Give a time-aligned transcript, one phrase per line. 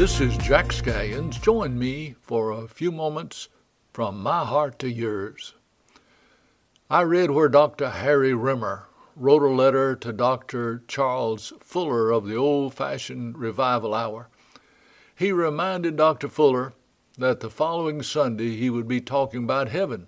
[0.00, 1.42] This is Jack Scallions.
[1.42, 3.50] Join me for a few moments
[3.92, 5.52] from my heart to yours.
[6.88, 7.90] I read where Dr.
[7.90, 10.82] Harry Rimmer wrote a letter to Dr.
[10.88, 14.30] Charles Fuller of the old fashioned revival hour.
[15.14, 16.30] He reminded Dr.
[16.30, 16.72] Fuller
[17.18, 20.06] that the following Sunday he would be talking about heaven.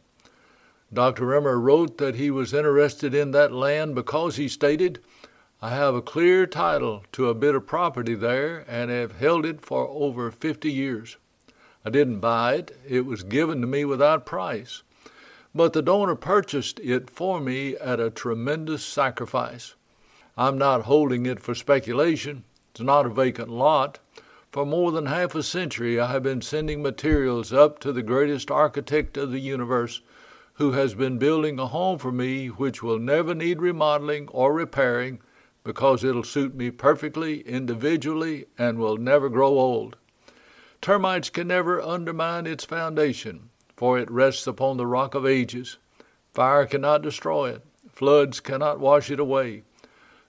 [0.91, 1.27] Dr.
[1.27, 5.01] Rimmer wrote that he was interested in that land because he stated,
[5.65, 9.65] I have a clear title to a bit of property there and have held it
[9.65, 11.19] for over 50 years.
[11.85, 14.83] I didn't buy it, it was given to me without price.
[15.55, 19.77] But the donor purchased it for me at a tremendous sacrifice.
[20.37, 22.43] I'm not holding it for speculation.
[22.73, 24.01] It's not a vacant lot.
[24.51, 28.51] For more than half a century, I have been sending materials up to the greatest
[28.51, 30.01] architect of the universe,
[30.55, 35.21] who has been building a home for me which will never need remodeling or repairing
[35.65, 39.97] because it'll suit me perfectly individually and will never grow old.
[40.81, 45.79] Termites can never undermine its foundation, for it rests upon the rock of ages.
[46.33, 49.63] Fire cannot destroy it, floods cannot wash it away.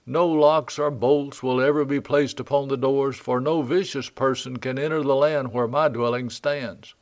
[0.06, 4.58] No locks or bolts will ever be placed upon the doors, for no vicious person
[4.58, 6.94] can enter the land where my dwelling stands.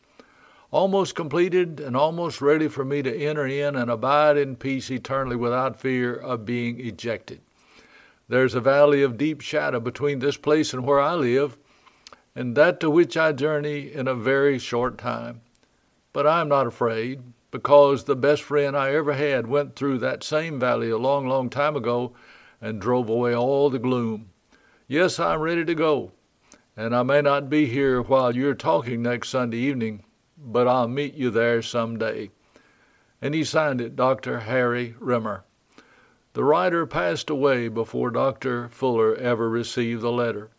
[0.71, 5.37] Almost completed and almost ready for me to enter in and abide in peace eternally
[5.37, 7.41] without fear of being ejected.
[8.33, 11.59] There's a valley of deep shadow between this place and where I live,
[12.35, 15.43] and that to which I journey in a very short time.
[16.15, 20.25] But I am not afraid, because the best friend I ever had went through that
[20.25, 22.15] same valley a long, long time ago
[22.59, 24.31] and drove away all the gloom.
[24.89, 26.13] Yes, I'm ready to go,
[26.75, 30.05] and I may not be here while you're talking next Sunday evening,
[30.39, 32.31] but I'll meet you there some day.
[33.21, 34.41] And he signed it Dr.
[34.41, 35.45] Harry Rimmer.
[36.35, 38.71] The writer passed away before Dr.
[38.71, 40.51] Fuller ever received the letter.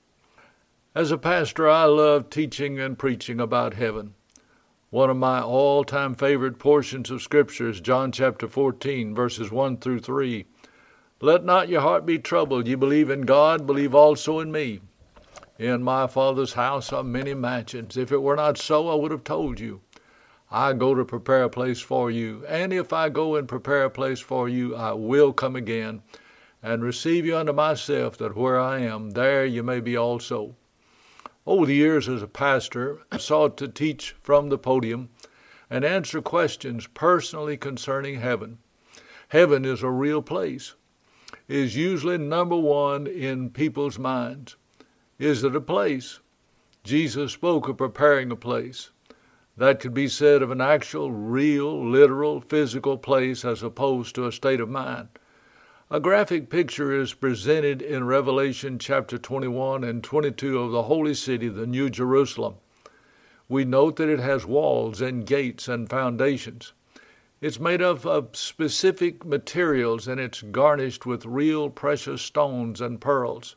[0.93, 4.13] As a pastor, I love teaching and preaching about heaven.
[4.91, 9.77] One of my all time favorite portions of Scripture is John chapter 14, verses 1
[9.77, 10.45] through 3.
[11.20, 12.67] Let not your heart be troubled.
[12.67, 14.81] Ye believe in God, believe also in me.
[15.58, 17.98] In my Father's house are many mansions.
[17.98, 19.81] If it were not so, I would have told you.
[20.55, 22.45] I go to prepare a place for you.
[22.47, 26.03] And if I go and prepare a place for you, I will come again
[26.61, 30.55] and receive you unto myself, that where I am, there you may be also.
[31.47, 35.09] Over the years as a pastor, I sought to teach from the podium
[35.71, 38.59] and answer questions personally concerning heaven.
[39.30, 40.75] Heaven is a real place.
[41.47, 44.55] Is usually number one in people's minds.
[45.17, 46.19] Is it a place?
[46.83, 48.92] Jesus spoke of preparing a place.
[49.55, 54.31] That could be said of an actual, real, literal, physical place as opposed to a
[54.31, 55.09] state of mind.
[55.91, 61.49] A graphic picture is presented in Revelation chapter 21 and 22 of the holy city,
[61.49, 62.55] the New Jerusalem.
[63.47, 66.73] We note that it has walls and gates and foundations.
[67.39, 73.55] It's made up of specific materials and it's garnished with real precious stones and pearls.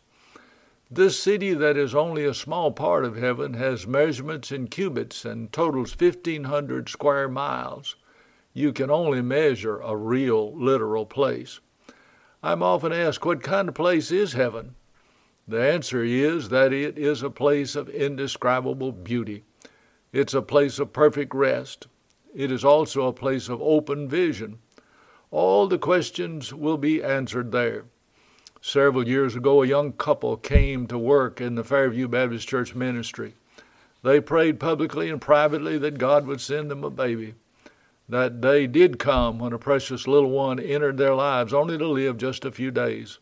[0.88, 5.52] This city, that is only a small part of heaven, has measurements in cubits and
[5.52, 7.96] totals 1,500 square miles.
[8.52, 11.58] You can only measure a real, literal place.
[12.40, 14.76] I'm often asked, what kind of place is heaven?
[15.48, 19.42] The answer is that it is a place of indescribable beauty.
[20.12, 21.88] It's a place of perfect rest.
[22.32, 24.58] It is also a place of open vision.
[25.32, 27.86] All the questions will be answered there.
[28.66, 33.34] Several years ago, a young couple came to work in the Fairview Baptist Church ministry.
[34.02, 37.36] They prayed publicly and privately that God would send them a baby.
[38.08, 42.16] That day did come when a precious little one entered their lives, only to live
[42.16, 43.20] just a few days.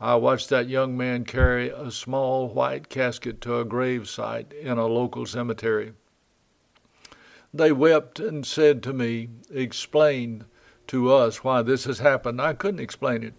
[0.00, 4.86] I watched that young man carry a small white casket to a gravesite in a
[4.86, 5.94] local cemetery.
[7.52, 10.44] They wept and said to me, explained
[10.86, 12.40] to us why this has happened.
[12.40, 13.34] I couldn't explain it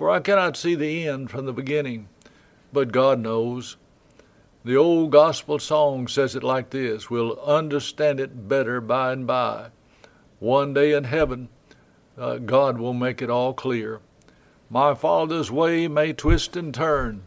[0.00, 2.08] for I cannot see the end from the beginning,
[2.72, 3.76] but God knows.
[4.64, 9.66] The old gospel song says it like this We'll understand it better by and by.
[10.38, 11.50] One day in heaven,
[12.16, 14.00] uh, God will make it all clear.
[14.70, 17.24] My Father's way may twist and turn,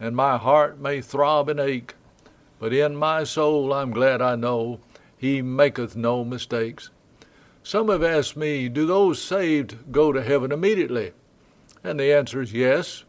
[0.00, 1.94] and my heart may throb and ache,
[2.58, 4.80] but in my soul I'm glad I know
[5.18, 6.88] He maketh no mistakes.
[7.62, 11.12] Some have asked me, Do those saved go to heaven immediately?
[11.84, 13.04] And the answer is yes.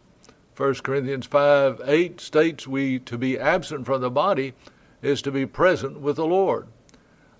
[0.57, 4.53] 1 Corinthians 5 8 states we to be absent from the body
[5.01, 6.67] is to be present with the Lord.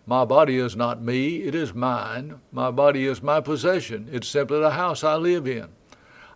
[0.06, 2.40] My body is not me, it is mine.
[2.54, 4.08] My body is my possession.
[4.12, 5.68] It's simply the house I live in.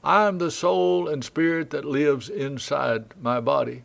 [0.03, 3.83] I am the soul and spirit that lives inside my body.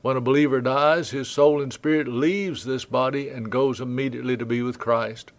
[0.00, 4.46] When a believer dies, his soul and spirit leaves this body and goes immediately to
[4.46, 5.32] be with Christ.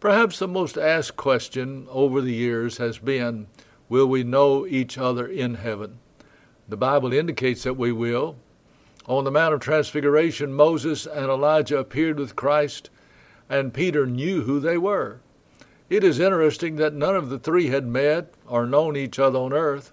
[0.00, 3.48] Perhaps the most asked question over the years has been,
[3.88, 5.98] Will we know each other in heaven?
[6.68, 8.36] The Bible indicates that we will.
[9.06, 12.90] On the Mount of Transfiguration, Moses and Elijah appeared with Christ,
[13.48, 15.20] and Peter knew who they were.
[15.88, 19.54] It is interesting that none of the three had met or known each other on
[19.54, 19.92] earth.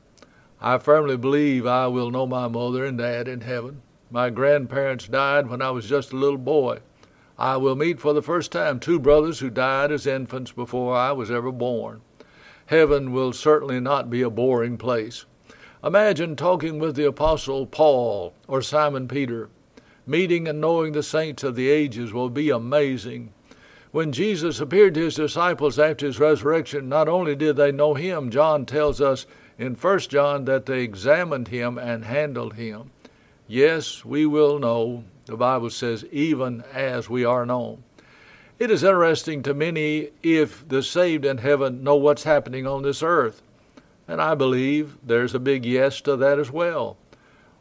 [0.59, 3.81] I firmly believe I will know my mother and dad in heaven.
[4.11, 6.79] My grandparents died when I was just a little boy.
[7.37, 11.13] I will meet for the first time two brothers who died as infants before I
[11.13, 12.01] was ever born.
[12.67, 15.25] Heaven will certainly not be a boring place.
[15.83, 19.49] Imagine talking with the Apostle Paul or Simon Peter.
[20.07, 23.31] Meeting and knowing the saints of the ages will be amazing.
[23.91, 28.29] When Jesus appeared to his disciples after his resurrection, not only did they know him,
[28.29, 29.25] John tells us
[29.57, 32.91] in 1 John that they examined him and handled him.
[33.47, 37.83] Yes, we will know, the Bible says, even as we are known.
[38.57, 43.03] It is interesting to many if the saved in heaven know what's happening on this
[43.03, 43.41] earth.
[44.07, 46.95] And I believe there's a big yes to that as well.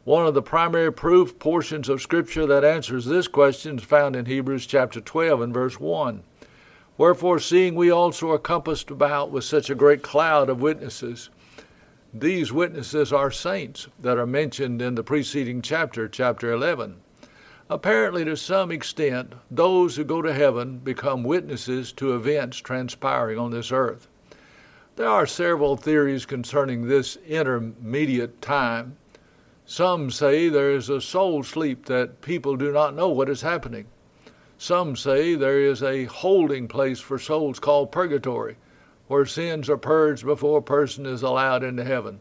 [0.05, 4.25] One of the primary proof portions of Scripture that answers this question is found in
[4.25, 6.23] Hebrews chapter 12 and verse 1.
[6.97, 11.29] Wherefore, seeing we also are compassed about with such a great cloud of witnesses,
[12.13, 17.01] these witnesses are saints that are mentioned in the preceding chapter, chapter 11.
[17.67, 23.49] Apparently, to some extent, those who go to heaven become witnesses to events transpiring on
[23.49, 24.07] this earth.
[24.97, 28.97] There are several theories concerning this intermediate time.
[29.65, 33.87] Some say there is a soul sleep that people do not know what is happening.
[34.59, 38.57] Some say there is a holding place for souls called purgatory,
[39.07, 42.19] where sins are purged before a person is allowed into heaven.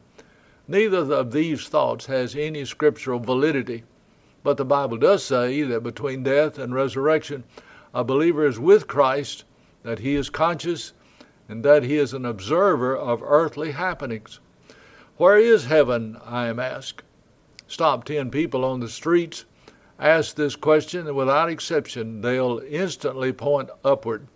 [0.66, 3.84] Neither of these thoughts has any scriptural validity,
[4.44, 7.42] but the Bible does say that between death and resurrection,
[7.92, 9.42] a believer is with Christ,
[9.82, 10.92] that he is conscious,
[11.48, 14.38] and that he is an observer of earthly happenings.
[15.16, 17.02] Where is heaven, I am asked?
[17.66, 19.44] Stop ten people on the streets,
[19.98, 24.28] ask this question, and without exception, they'll instantly point upward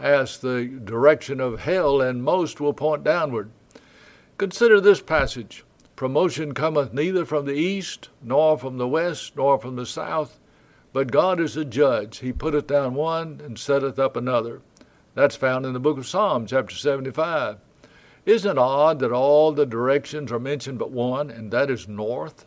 [0.00, 3.50] Ask the direction of hell, and most will point downward.
[4.36, 5.64] Consider this passage
[5.98, 10.38] Promotion cometh neither from the east, nor from the west, nor from the south,
[10.92, 12.18] but God is a judge.
[12.18, 14.60] He putteth down one and setteth up another.
[15.16, 17.56] That's found in the book of Psalms, chapter 75.
[18.26, 22.46] Isn't it odd that all the directions are mentioned but one, and that is north?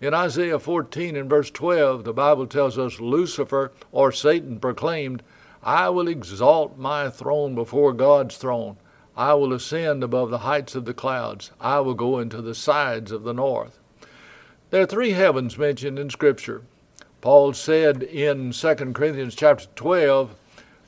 [0.00, 5.22] In Isaiah 14 and verse 12, the Bible tells us Lucifer or Satan proclaimed,
[5.62, 8.76] I will exalt my throne before God's throne.
[9.16, 11.50] I will ascend above the heights of the clouds.
[11.60, 13.78] I will go into the sides of the north.
[14.70, 16.62] There are three heavens mentioned in Scripture.
[17.20, 20.34] Paul said in 2 Corinthians chapter 12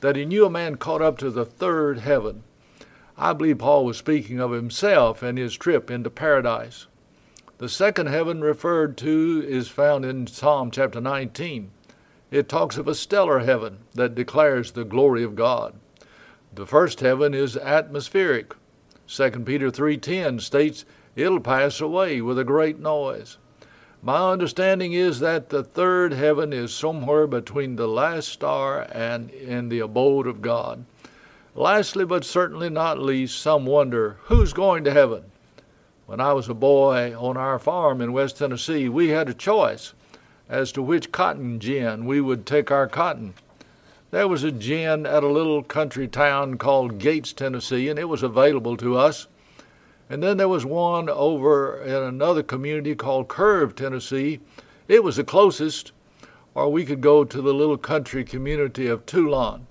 [0.01, 2.43] that he knew a man caught up to the third heaven.
[3.17, 6.87] I believe Paul was speaking of himself and his trip into paradise.
[7.59, 11.71] The second heaven referred to is found in Psalm chapter 19.
[12.31, 15.75] It talks of a stellar heaven that declares the glory of God.
[16.55, 18.55] The first heaven is atmospheric.
[19.07, 23.37] 2 Peter 3:10 states it'll pass away with a great noise.
[24.01, 29.67] My understanding is that the third heaven is somewhere between the last star and in
[29.67, 30.85] the abode of God.
[31.55, 35.23] Lastly, but certainly not least, some wonder who's going to heaven.
[36.05, 39.93] When I was a boy on our farm in West Tennessee, we had a choice
[40.47, 43.33] as to which cotton gin we would take our cotton.
[44.11, 48.23] There was a gin at a little country town called Gates, Tennessee, and it was
[48.23, 49.27] available to us.
[50.09, 54.39] And then there was one over in another community called Curve, Tennessee.
[54.87, 55.91] It was the closest,
[56.53, 59.65] or we could go to the little country community of Toulon.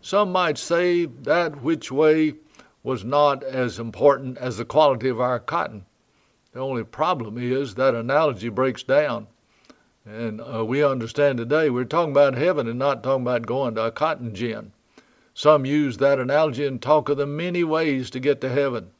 [0.00, 2.34] Some might say that which way
[2.82, 5.84] was not as important as the quality of our cotton.
[6.52, 9.26] The only problem is that analogy breaks down.
[10.08, 13.84] And uh, we understand today we're talking about heaven and not talking about going to
[13.84, 14.72] a cotton gin.
[15.34, 18.92] Some use that analogy and talk of the many ways to get to heaven.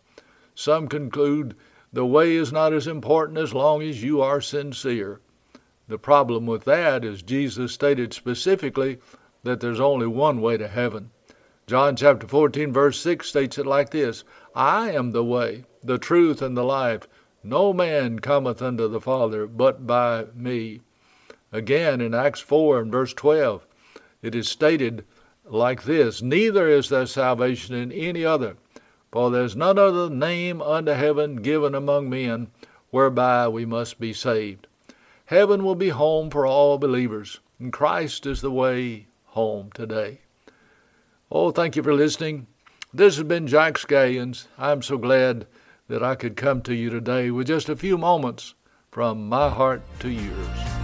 [0.54, 1.56] Some conclude
[1.90, 5.22] the way is not as important as long as you are sincere.
[5.88, 8.98] The problem with that is Jesus stated specifically
[9.44, 11.10] that there's only one way to heaven.
[11.66, 14.24] John chapter 14, verse 6 states it like this
[14.54, 17.08] I am the way, the truth, and the life.
[17.42, 20.82] No man cometh unto the Father but by me.
[21.52, 23.66] Again, in Acts 4 and verse 12,
[24.22, 25.04] it is stated
[25.44, 28.56] like this Neither is there salvation in any other,
[29.10, 32.48] for there is none other name under heaven given among men
[32.90, 34.66] whereby we must be saved.
[35.26, 40.20] Heaven will be home for all believers, and Christ is the way home today.
[41.30, 42.46] Oh, thank you for listening.
[42.92, 44.46] This has been Jack Scallions.
[44.56, 45.46] I'm so glad
[45.88, 48.54] that I could come to you today with just a few moments
[48.90, 50.77] from my heart to yours.